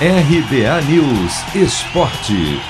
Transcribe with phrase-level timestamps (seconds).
[0.00, 2.60] RBA News Esporte.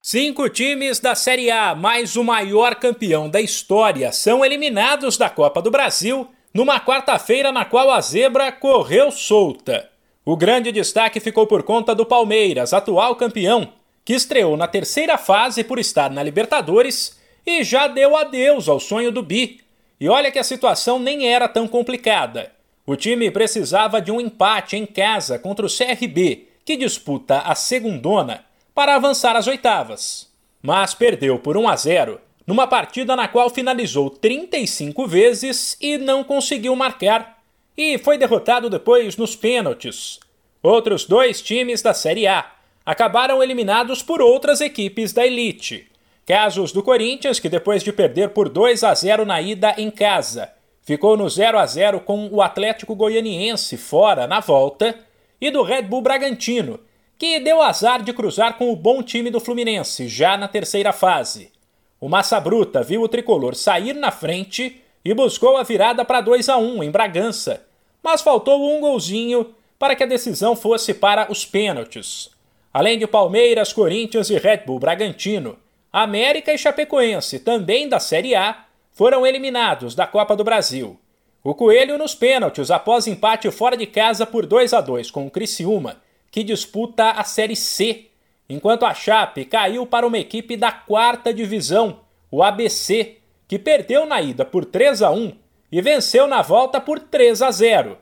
[0.00, 5.60] Cinco times da Série A, mais o maior campeão da história, são eliminados da Copa
[5.60, 9.90] do Brasil numa quarta-feira na qual a zebra correu solta.
[10.24, 13.72] O grande destaque ficou por conta do Palmeiras, atual campeão,
[14.04, 19.10] que estreou na terceira fase por estar na Libertadores e já deu adeus ao sonho
[19.10, 19.62] do Bi.
[19.98, 22.53] E olha que a situação nem era tão complicada.
[22.86, 28.44] O time precisava de um empate em casa contra o CRB, que disputa a segundona,
[28.74, 30.30] para avançar às oitavas.
[30.60, 36.22] Mas perdeu por 1 a 0 numa partida na qual finalizou 35 vezes e não
[36.22, 37.42] conseguiu marcar,
[37.76, 40.20] e foi derrotado depois nos pênaltis.
[40.62, 42.52] Outros dois times da Série A
[42.84, 45.90] acabaram eliminados por outras equipes da elite.
[46.26, 50.52] Casos do Corinthians, que depois de perder por 2 a 0 na ida em casa,
[50.84, 54.94] ficou no 0 a 0 com o Atlético Goianiense fora na volta,
[55.40, 56.80] e do Red Bull Bragantino,
[57.18, 61.52] que deu azar de cruzar com o bom time do Fluminense já na terceira fase.
[62.00, 66.48] O Massa Bruta viu o tricolor sair na frente e buscou a virada para 2
[66.48, 67.62] a 1 em Bragança,
[68.02, 72.30] mas faltou um golzinho para que a decisão fosse para os pênaltis.
[72.72, 75.58] Além de Palmeiras, Corinthians e Red Bull Bragantino,
[75.92, 78.63] América e Chapecoense, também da Série A,
[78.94, 80.98] foram eliminados da Copa do Brasil.
[81.42, 85.30] O Coelho nos pênaltis após empate fora de casa por 2 a 2 com o
[85.30, 88.06] Criciúma, que disputa a Série C,
[88.48, 94.22] enquanto a Chape caiu para uma equipe da quarta divisão, o ABC, que perdeu na
[94.22, 95.32] ida por 3 a 1
[95.70, 97.98] e venceu na volta por 3 a 0.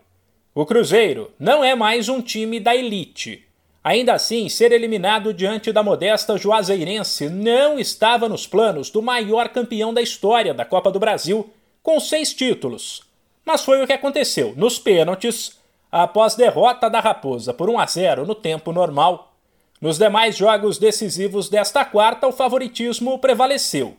[0.54, 3.48] O Cruzeiro não é mais um time da elite.
[3.84, 9.92] Ainda assim, ser eliminado diante da modesta Juazeirense não estava nos planos do maior campeão
[9.92, 11.50] da história da Copa do Brasil,
[11.82, 13.02] com seis títulos.
[13.44, 18.26] Mas foi o que aconteceu nos pênaltis, após derrota da Raposa por 1 a 0
[18.26, 19.34] no tempo normal.
[19.80, 23.96] Nos demais jogos decisivos desta quarta, o favoritismo prevaleceu.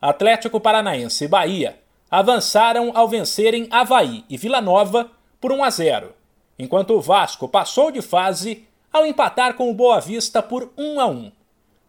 [0.00, 1.78] Atlético Paranaense e Bahia
[2.10, 5.10] avançaram ao vencerem Havaí e Vila Nova
[5.40, 6.12] por 1 a 0,
[6.58, 8.64] enquanto o Vasco passou de fase
[8.96, 11.32] ao empatar com o Boa Vista por 1 a 1.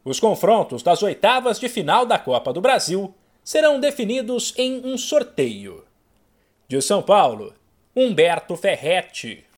[0.04, 3.14] Os confrontos das oitavas de final da Copa do Brasil
[3.44, 5.86] serão definidos em um sorteio.
[6.68, 7.54] De São Paulo,
[7.96, 9.46] Humberto Ferretti.